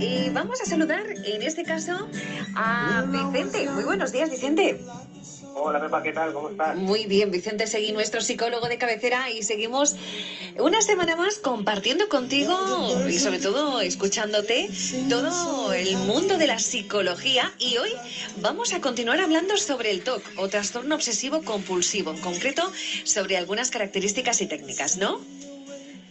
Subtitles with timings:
[0.00, 2.08] Y vamos a saludar en este caso
[2.54, 3.68] a Vicente.
[3.70, 4.80] Muy buenos días, Vicente.
[5.58, 6.34] Hola Pepa, ¿qué tal?
[6.34, 6.76] ¿Cómo estás?
[6.76, 9.96] Muy bien, Vicente Seguí, nuestro psicólogo de cabecera, y seguimos
[10.58, 12.54] una semana más compartiendo contigo
[13.08, 14.68] y sobre todo escuchándote
[15.08, 17.52] todo el mundo de la psicología.
[17.58, 17.90] Y hoy
[18.42, 22.70] vamos a continuar hablando sobre el TOC o trastorno obsesivo compulsivo, en concreto
[23.04, 25.22] sobre algunas características y técnicas, ¿no?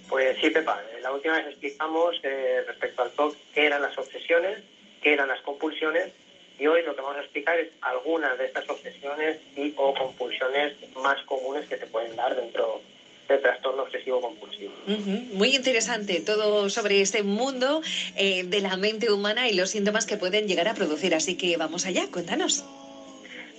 [0.10, 0.82] Pues sí, Pepa.
[1.02, 4.60] La última vez explicamos eh, respecto al TOC qué eran las obsesiones,
[5.02, 6.14] qué eran las compulsiones
[6.58, 10.74] y hoy lo que vamos a explicar es algunas de estas obsesiones y o compulsiones
[10.96, 12.82] más comunes que se pueden dar dentro
[13.28, 14.72] del trastorno obsesivo compulsivo.
[14.86, 17.82] Muy interesante todo sobre este mundo
[18.16, 21.16] eh, de la mente humana y los síntomas que pueden llegar a producir.
[21.16, 22.64] Así que vamos allá, cuéntanos.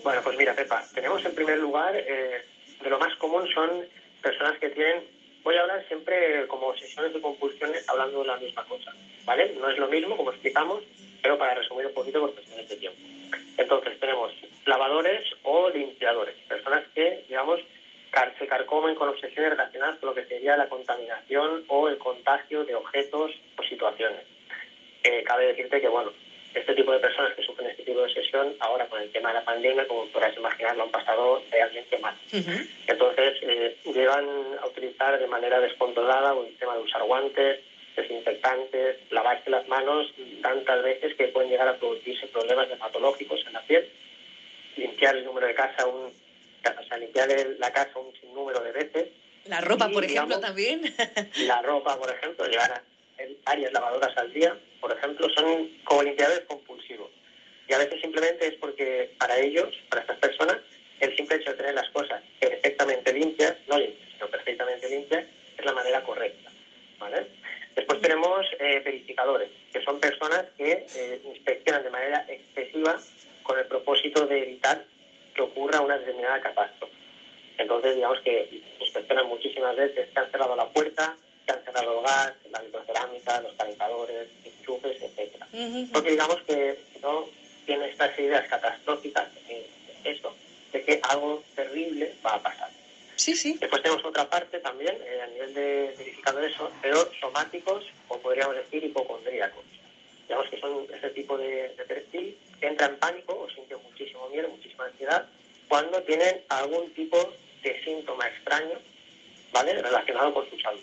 [0.03, 2.45] Bueno, pues mira, Pepa, tenemos en primer lugar, eh,
[2.83, 3.85] de lo más común son
[4.23, 5.03] personas que tienen,
[5.47, 8.93] voy a hablar siempre como obsesiones o compulsiones hablando de la misma cosa,
[9.25, 9.55] ¿vale?
[9.61, 10.83] No es lo mismo, como explicamos,
[11.23, 12.99] pero para resumir un poquito por cuestiones de tiempo.
[13.57, 14.33] Entonces tenemos
[14.65, 17.61] lavadores o limpiadores, personas que, digamos,
[18.41, 22.75] se carcomen con obsesiones relacionadas con lo que sería la contaminación o el contagio de
[22.75, 24.27] objetos o situaciones.
[25.05, 26.13] Eh, cabe decirte que, bueno,
[26.57, 29.35] este tipo de personas que sufren este tipo de obsesión, ahora con el tema de
[29.35, 32.17] la pandemia, como podrás imaginar, lo han pasado realmente mal.
[32.87, 34.27] Entonces, eh, llegan
[34.61, 37.61] a utilizar de manera descontrolada el tema de usar guantes,
[37.95, 40.13] desinfectantes, lavarse las manos
[40.43, 43.89] tantas veces que pueden llegar a producirse problemas dermatológicos en la piel,
[44.77, 49.09] limpiar el número de casa, un, o sea, limpiar la casa un sinnúmero de veces.
[49.47, 50.83] La ropa, por ejemplo, también.
[51.47, 52.83] la ropa, por ejemplo, llevar a
[53.45, 57.11] varias lavadoras al día, por ejemplo, son como limpiadores compulsivos.
[57.67, 60.59] Y a veces simplemente es porque para ellos, para estas personas,
[61.01, 65.25] el simple hecho de tener las cosas perfectamente limpias, no limpias, sino perfectamente limpias,
[65.59, 66.53] es la manera correcta.
[67.01, 67.27] ¿vale?
[67.75, 73.01] Después tenemos eh, verificadores, que son personas que eh, inspeccionan de manera excesiva
[73.43, 74.85] con el propósito de evitar
[75.35, 76.95] que ocurra una determinada catástrofe.
[77.59, 81.17] Entonces, digamos que inspeccionan muchísimas veces que han cerrado la puerta,
[81.53, 85.45] han cerrado el gas, la vitrocerámica, los calentadores, enchufes, etc.
[85.93, 87.29] Porque digamos que no
[87.65, 89.67] tiene estas ideas catastróficas, de
[90.05, 90.35] eso,
[90.73, 92.71] de que algo terrible va a pasar.
[93.17, 93.57] Sí, sí.
[93.59, 98.85] Después tenemos otra parte también, eh, a nivel de verificadores, pero somáticos o podríamos decir
[98.85, 99.65] hipocondríacos.
[100.29, 104.49] Digamos que son ese tipo de, perfil que entra en pánico o siente muchísimo miedo,
[104.49, 105.27] muchísima ansiedad,
[105.69, 108.79] cuando tienen algún tipo de síntoma extraño,
[109.53, 109.81] ¿vale?
[109.81, 110.81] Relacionado con su salud.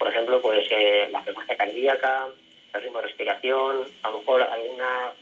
[0.00, 2.28] Por ejemplo, pues eh, la frecuencia cardíaca,
[2.72, 5.12] el ritmo de respiración, a lo mejor alguna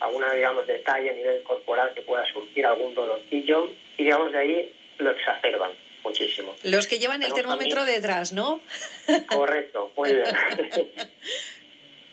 [0.00, 3.68] alguna digamos detalle a nivel corporal que pueda surgir algún dolorcillo
[3.98, 6.56] y digamos de ahí lo exacerban muchísimo.
[6.62, 8.62] Los que llevan el termómetro detrás, ¿no?
[9.28, 10.24] Correcto, muy bien.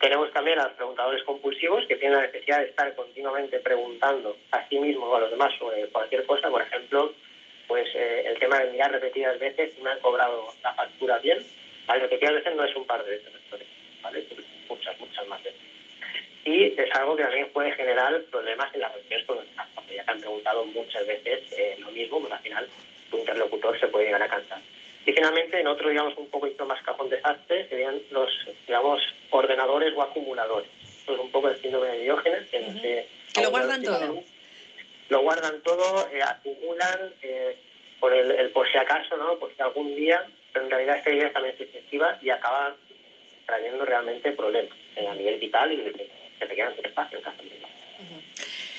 [0.01, 4.67] Tenemos también a los preguntadores compulsivos que tienen la necesidad de estar continuamente preguntando a
[4.67, 6.49] sí mismos o a los demás sobre cualquier cosa.
[6.49, 7.13] Por ejemplo,
[7.69, 11.39] pues eh, el tema de mirar repetidas veces si me han cobrado la factura bien.
[11.85, 12.01] ¿Vale?
[12.01, 13.33] Repetidas veces no es un par de veces,
[14.01, 14.25] ¿vale?
[14.69, 15.59] muchas, muchas más veces.
[16.45, 19.37] Y es algo que también puede generar problemas en las relaciones con
[19.73, 22.69] porque ya te han preguntado muchas veces eh, lo mismo, pero al final
[23.09, 24.61] tu interlocutor se puede llegar a cansar.
[25.05, 28.29] Y finalmente, en otro, digamos, un poquito más cajón desastre, serían los,
[28.65, 30.69] digamos, ordenadores o acumuladores.
[30.99, 34.23] Esto es un poco el síndrome de Diógenes, que, que lo guardan todo.
[35.09, 37.55] Lo guardan todo, eh, acumulan eh,
[37.99, 39.37] por el, por si acaso, ¿no?
[39.37, 42.73] Por si algún día, pero en realidad esta idea también es excesiva y acaba
[43.45, 47.37] trayendo realmente problemas a nivel vital y que te quedan sin espacio en casa.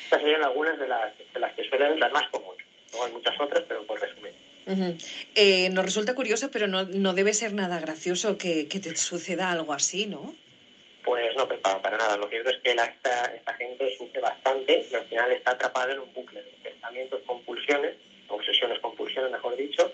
[0.04, 2.64] Estas serían algunas de las, de las que suelen, las más comunes.
[2.92, 4.32] Luego hay muchas otras, pero por resumir.
[5.34, 9.52] Eh, nos resulta curioso, pero no, no debe ser nada gracioso que, que, te suceda
[9.52, 10.34] algo así, ¿no?
[11.04, 12.16] Pues no, para, para nada.
[12.16, 15.92] Lo cierto es que la, esta, esta, gente sufre bastante y al final está atrapada
[15.92, 17.96] en un bucle de pensamientos, compulsiones,
[18.28, 19.92] obsesiones, compulsiones, mejor dicho,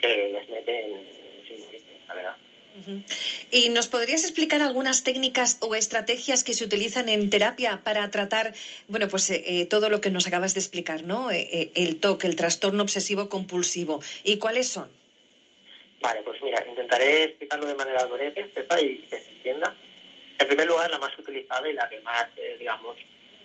[0.00, 1.17] que les meten en,
[2.08, 2.36] la verdad.
[3.50, 8.54] ¿Y nos podrías explicar algunas técnicas o estrategias que se utilizan en terapia para tratar,
[8.86, 11.30] bueno, pues eh, eh todo lo que nos acabas de explicar, ¿no?
[11.30, 14.00] Eh, eh el TOC, el trastorno obsesivo compulsivo.
[14.22, 14.90] ¿Y cuáles son?
[16.00, 19.74] Vale, pues mira, intentaré explicarlo de manera breve, Pepa, y que se entienda.
[20.38, 22.96] En primer lugar, la más utilizada y la que más, eh, digamos,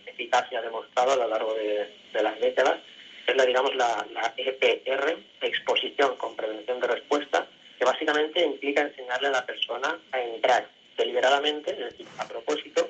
[0.05, 2.79] eficacia ha demostrado a lo largo de, de las décadas
[3.25, 9.27] es la, digamos, la, la EPR, exposición con prevención de respuesta, que básicamente implica enseñarle
[9.27, 10.67] a la persona a entrar
[10.97, 12.89] deliberadamente, es decir, a propósito,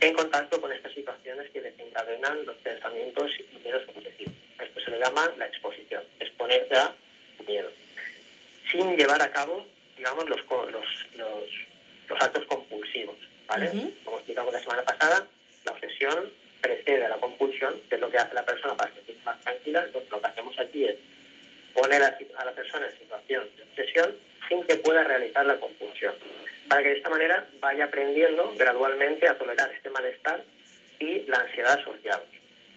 [0.00, 4.34] en contacto con estas situaciones que desencadenan los pensamientos y miedos obsesivos.
[4.58, 6.94] Esto se le llama la exposición, exponerse a
[7.46, 7.70] miedo,
[8.70, 9.66] sin llevar a cabo,
[9.96, 10.40] digamos, los,
[10.70, 10.86] los,
[12.08, 13.16] los, actos compulsivos,
[13.46, 13.70] ¿vale?
[14.04, 15.26] Como comentamos la semana pasada,
[15.64, 16.30] la obsesión
[16.60, 19.84] precede a la compulsión, que es lo que hace la persona para sentirse más tranquila.
[19.84, 20.96] Entonces, lo que hacemos aquí es
[21.74, 24.16] poner a la persona en situación de obsesión
[24.48, 26.14] sin que pueda realizar la compulsión,
[26.68, 30.42] para que de esta manera vaya aprendiendo gradualmente a tolerar este malestar
[30.98, 32.26] y la ansiedad asociados,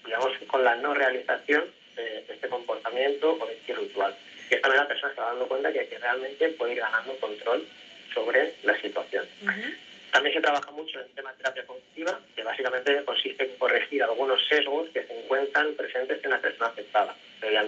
[0.06, 4.16] digamos, con la no realización de este comportamiento o de este ritual.
[4.50, 7.16] De esta manera la persona se va dando cuenta que, que realmente puede ir ganando
[7.18, 7.68] control
[8.14, 9.26] sobre la situación.
[10.12, 14.04] También se trabaja mucho en el tema de terapia cognitiva, que básicamente consiste en corregir
[14.04, 17.16] algunos sesgos que se encuentran presentes en la persona afectada,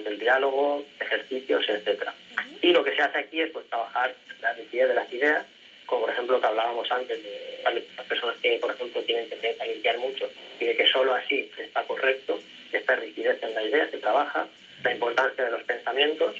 [0.05, 2.13] mediante el diálogo, ejercicios, etcétera.
[2.61, 5.45] Y lo que se hace aquí es pues trabajar la nitidez de las ideas,
[5.85, 9.67] como por ejemplo que hablábamos antes de las personas que, por ejemplo, tienen tendencia a
[9.67, 10.29] limpiar mucho
[10.59, 12.39] y de que solo así está correcto,
[12.71, 14.47] esta rigidez en la idea se trabaja,
[14.83, 16.35] la importancia de los pensamientos,